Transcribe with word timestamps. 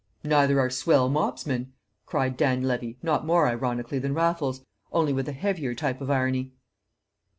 "Neither 0.23 0.59
are 0.59 0.71
swell 0.71 1.09
mobsmen!" 1.09 1.73
cried 2.07 2.35
Dan 2.35 2.63
Levy, 2.63 2.97
not 3.03 3.23
more 3.23 3.45
ironically 3.47 3.99
than 3.99 4.15
Raffles, 4.15 4.65
only 4.91 5.13
with 5.13 5.29
a 5.29 5.31
heavier 5.31 5.75
type 5.75 6.01
of 6.01 6.09
irony. 6.09 6.53